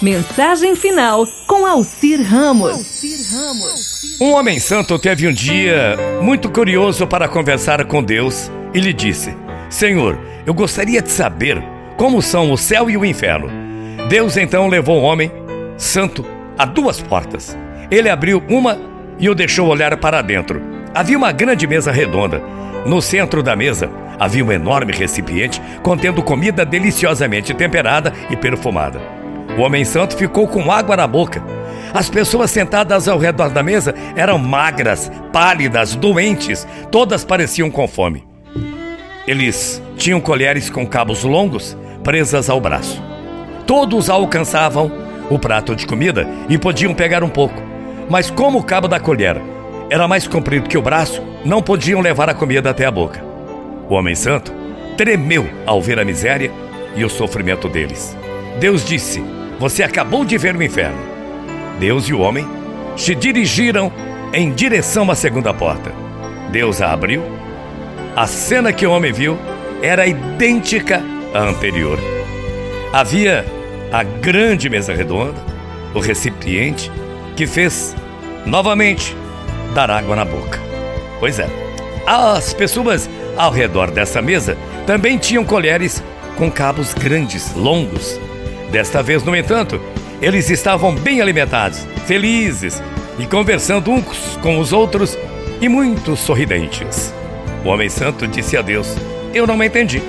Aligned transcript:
Mensagem 0.00 0.76
final 0.76 1.26
com 1.44 1.66
Alcir 1.66 2.22
Ramos. 2.22 3.02
Um 4.20 4.30
homem 4.30 4.60
santo 4.60 4.96
teve 4.96 5.26
um 5.26 5.32
dia 5.32 5.96
muito 6.22 6.48
curioso 6.48 7.04
para 7.04 7.26
conversar 7.26 7.84
com 7.84 8.00
Deus 8.00 8.48
e 8.72 8.78
lhe 8.78 8.92
disse: 8.92 9.36
Senhor, 9.68 10.16
eu 10.46 10.54
gostaria 10.54 11.02
de 11.02 11.10
saber 11.10 11.60
como 11.96 12.22
são 12.22 12.52
o 12.52 12.56
céu 12.56 12.88
e 12.88 12.96
o 12.96 13.04
inferno. 13.04 13.50
Deus 14.08 14.36
então 14.36 14.68
levou 14.68 15.00
o 15.00 15.02
homem 15.02 15.32
santo 15.76 16.24
a 16.56 16.64
duas 16.64 17.00
portas. 17.00 17.58
Ele 17.90 18.08
abriu 18.08 18.40
uma 18.48 18.78
e 19.18 19.28
o 19.28 19.34
deixou 19.34 19.66
olhar 19.66 19.96
para 19.96 20.22
dentro. 20.22 20.62
Havia 20.94 21.18
uma 21.18 21.32
grande 21.32 21.66
mesa 21.66 21.90
redonda. 21.90 22.40
No 22.86 23.02
centro 23.02 23.42
da 23.42 23.56
mesa 23.56 23.90
havia 24.16 24.44
um 24.44 24.52
enorme 24.52 24.92
recipiente 24.92 25.60
contendo 25.82 26.22
comida 26.22 26.64
deliciosamente 26.64 27.52
temperada 27.52 28.12
e 28.30 28.36
perfumada. 28.36 29.17
O 29.58 29.62
homem 29.62 29.84
santo 29.84 30.16
ficou 30.16 30.46
com 30.46 30.70
água 30.70 30.96
na 30.96 31.04
boca. 31.04 31.42
As 31.92 32.08
pessoas 32.08 32.48
sentadas 32.48 33.08
ao 33.08 33.18
redor 33.18 33.50
da 33.50 33.60
mesa 33.60 33.92
eram 34.14 34.38
magras, 34.38 35.10
pálidas, 35.32 35.96
doentes, 35.96 36.64
todas 36.92 37.24
pareciam 37.24 37.68
com 37.68 37.88
fome. 37.88 38.24
Eles 39.26 39.82
tinham 39.96 40.20
colheres 40.20 40.70
com 40.70 40.86
cabos 40.86 41.24
longos 41.24 41.76
presas 42.04 42.48
ao 42.48 42.60
braço. 42.60 43.02
Todos 43.66 44.08
alcançavam 44.08 44.92
o 45.28 45.40
prato 45.40 45.74
de 45.74 45.88
comida 45.88 46.24
e 46.48 46.56
podiam 46.56 46.94
pegar 46.94 47.24
um 47.24 47.28
pouco, 47.28 47.60
mas 48.08 48.30
como 48.30 48.60
o 48.60 48.64
cabo 48.64 48.86
da 48.86 49.00
colher 49.00 49.42
era 49.90 50.06
mais 50.06 50.28
comprido 50.28 50.68
que 50.68 50.78
o 50.78 50.82
braço, 50.82 51.20
não 51.44 51.60
podiam 51.60 52.00
levar 52.00 52.30
a 52.30 52.34
comida 52.34 52.70
até 52.70 52.84
a 52.84 52.92
boca. 52.92 53.24
O 53.90 53.94
homem 53.94 54.14
santo 54.14 54.52
tremeu 54.96 55.48
ao 55.66 55.82
ver 55.82 55.98
a 55.98 56.04
miséria 56.04 56.52
e 56.94 57.04
o 57.04 57.10
sofrimento 57.10 57.68
deles. 57.68 58.16
Deus 58.60 58.84
disse: 58.84 59.20
você 59.58 59.82
acabou 59.82 60.24
de 60.24 60.38
ver 60.38 60.54
o 60.54 60.62
inferno. 60.62 60.98
Deus 61.78 62.08
e 62.08 62.14
o 62.14 62.20
homem 62.20 62.46
se 62.96 63.14
dirigiram 63.14 63.92
em 64.32 64.52
direção 64.52 65.10
à 65.10 65.14
segunda 65.14 65.52
porta. 65.54 65.92
Deus 66.50 66.80
a 66.80 66.92
abriu. 66.92 67.22
A 68.16 68.26
cena 68.26 68.72
que 68.72 68.86
o 68.86 68.90
homem 68.92 69.12
viu 69.12 69.38
era 69.82 70.06
idêntica 70.06 71.02
à 71.34 71.40
anterior. 71.40 71.98
Havia 72.92 73.44
a 73.92 74.02
grande 74.02 74.68
mesa 74.68 74.94
redonda, 74.94 75.34
o 75.94 76.00
recipiente 76.00 76.90
que 77.36 77.46
fez 77.46 77.94
novamente 78.44 79.16
dar 79.74 79.90
água 79.90 80.16
na 80.16 80.24
boca. 80.24 80.60
Pois 81.20 81.38
é, 81.38 81.48
as 82.06 82.52
pessoas 82.52 83.08
ao 83.36 83.50
redor 83.50 83.90
dessa 83.90 84.20
mesa 84.20 84.56
também 84.86 85.18
tinham 85.18 85.44
colheres 85.44 86.02
com 86.36 86.50
cabos 86.50 86.94
grandes, 86.94 87.54
longos, 87.54 88.18
Desta 88.70 89.02
vez, 89.02 89.22
no 89.22 89.34
entanto, 89.34 89.80
eles 90.20 90.50
estavam 90.50 90.94
bem 90.94 91.20
alimentados, 91.20 91.86
felizes 92.06 92.82
e 93.18 93.26
conversando 93.26 93.90
uns 93.90 94.36
com 94.42 94.58
os 94.58 94.72
outros 94.72 95.16
e 95.60 95.68
muito 95.68 96.16
sorridentes. 96.16 97.14
O 97.64 97.68
homem 97.68 97.88
santo 97.88 98.26
disse 98.26 98.56
a 98.56 98.62
Deus: 98.62 98.94
Eu 99.32 99.46
não 99.46 99.56
me 99.56 99.66
entendi. 99.66 100.02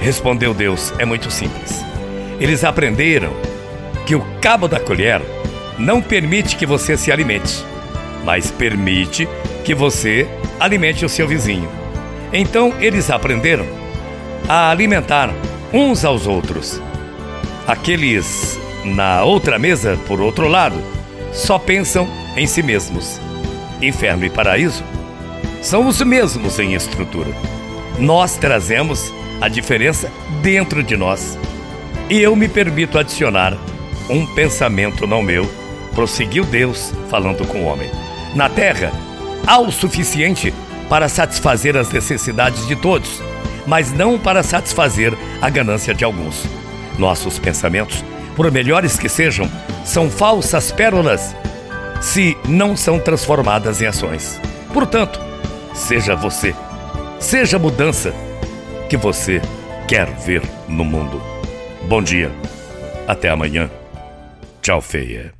Respondeu 0.00 0.52
Deus: 0.52 0.92
É 0.98 1.04
muito 1.04 1.30
simples. 1.30 1.84
Eles 2.38 2.64
aprenderam 2.64 3.32
que 4.04 4.14
o 4.14 4.24
cabo 4.40 4.68
da 4.68 4.78
colher 4.78 5.22
não 5.78 6.02
permite 6.02 6.56
que 6.56 6.66
você 6.66 6.96
se 6.96 7.10
alimente, 7.10 7.64
mas 8.24 8.50
permite 8.50 9.28
que 9.64 9.74
você 9.74 10.28
alimente 10.60 11.04
o 11.04 11.08
seu 11.08 11.26
vizinho. 11.26 11.68
Então 12.32 12.74
eles 12.78 13.10
aprenderam 13.10 13.66
a 14.48 14.70
alimentar 14.70 15.30
uns 15.72 16.04
aos 16.04 16.26
outros 16.26 16.80
Aqueles 17.66 18.58
na 18.84 19.24
outra 19.24 19.58
mesa, 19.58 19.98
por 20.06 20.20
outro 20.20 20.46
lado, 20.46 20.80
só 21.32 21.58
pensam 21.58 22.08
em 22.36 22.46
si 22.46 22.62
mesmos. 22.62 23.20
Inferno 23.82 24.24
e 24.24 24.30
paraíso 24.30 24.84
são 25.60 25.86
os 25.88 26.00
mesmos 26.00 26.58
em 26.58 26.74
estrutura. 26.74 27.30
Nós 27.98 28.36
trazemos 28.36 29.12
a 29.40 29.48
diferença 29.48 30.10
dentro 30.42 30.82
de 30.82 30.96
nós. 30.96 31.36
E 32.08 32.20
eu 32.20 32.36
me 32.36 32.48
permito 32.48 32.98
adicionar 32.98 33.56
um 34.08 34.24
pensamento 34.26 35.06
não 35.06 35.20
meu, 35.20 35.50
prosseguiu 35.92 36.44
Deus 36.44 36.92
falando 37.10 37.44
com 37.46 37.62
o 37.62 37.64
homem. 37.64 37.90
Na 38.34 38.48
terra 38.48 38.92
há 39.44 39.58
o 39.58 39.72
suficiente 39.72 40.54
para 40.88 41.08
satisfazer 41.08 41.76
as 41.76 41.90
necessidades 41.90 42.66
de 42.68 42.76
todos, 42.76 43.20
mas 43.66 43.92
não 43.92 44.18
para 44.18 44.44
satisfazer 44.44 45.12
a 45.42 45.50
ganância 45.50 45.92
de 45.92 46.04
alguns. 46.04 46.44
Nossos 46.98 47.38
pensamentos, 47.38 48.04
por 48.34 48.50
melhores 48.50 48.98
que 48.98 49.08
sejam, 49.08 49.50
são 49.84 50.10
falsas 50.10 50.72
pérolas 50.72 51.34
se 52.00 52.36
não 52.48 52.76
são 52.76 52.98
transformadas 52.98 53.80
em 53.80 53.86
ações. 53.86 54.40
Portanto, 54.72 55.20
seja 55.74 56.14
você, 56.14 56.54
seja 57.18 57.56
a 57.56 57.60
mudança 57.60 58.12
que 58.88 58.96
você 58.96 59.40
quer 59.88 60.06
ver 60.16 60.42
no 60.68 60.84
mundo. 60.84 61.22
Bom 61.88 62.02
dia, 62.02 62.30
até 63.06 63.28
amanhã. 63.28 63.70
Tchau, 64.60 64.80
feia. 64.80 65.34